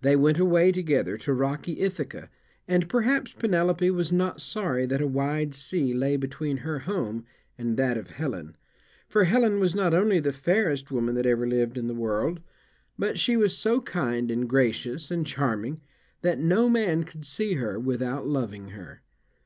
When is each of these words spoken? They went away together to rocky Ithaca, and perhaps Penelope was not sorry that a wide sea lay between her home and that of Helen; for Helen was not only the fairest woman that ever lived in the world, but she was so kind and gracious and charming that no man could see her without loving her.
They 0.00 0.16
went 0.16 0.38
away 0.38 0.72
together 0.72 1.18
to 1.18 1.34
rocky 1.34 1.80
Ithaca, 1.80 2.30
and 2.66 2.88
perhaps 2.88 3.34
Penelope 3.34 3.90
was 3.90 4.10
not 4.10 4.40
sorry 4.40 4.86
that 4.86 5.02
a 5.02 5.06
wide 5.06 5.54
sea 5.54 5.92
lay 5.92 6.16
between 6.16 6.56
her 6.64 6.78
home 6.78 7.26
and 7.58 7.76
that 7.76 7.98
of 7.98 8.08
Helen; 8.08 8.56
for 9.06 9.24
Helen 9.24 9.60
was 9.60 9.74
not 9.74 9.92
only 9.92 10.18
the 10.18 10.32
fairest 10.32 10.90
woman 10.90 11.14
that 11.16 11.26
ever 11.26 11.46
lived 11.46 11.76
in 11.76 11.88
the 11.88 11.94
world, 11.94 12.40
but 12.98 13.18
she 13.18 13.36
was 13.36 13.54
so 13.54 13.82
kind 13.82 14.30
and 14.30 14.48
gracious 14.48 15.10
and 15.10 15.26
charming 15.26 15.82
that 16.22 16.38
no 16.38 16.70
man 16.70 17.04
could 17.04 17.26
see 17.26 17.56
her 17.56 17.78
without 17.78 18.26
loving 18.26 18.68
her. 18.68 19.02